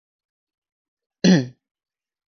[1.21, 1.61] ツルハドラッグに行こう